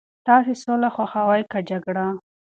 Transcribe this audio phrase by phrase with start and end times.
[0.27, 2.07] تاسي سوله خوښوئ که جګړه؟